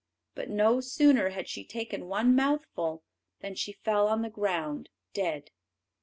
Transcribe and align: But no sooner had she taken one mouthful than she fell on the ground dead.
But 0.33 0.49
no 0.49 0.79
sooner 0.81 1.29
had 1.29 1.47
she 1.47 1.63
taken 1.63 2.07
one 2.07 2.35
mouthful 2.35 3.03
than 3.41 3.53
she 3.53 3.73
fell 3.73 4.07
on 4.07 4.23
the 4.23 4.31
ground 4.31 4.89
dead. 5.13 5.51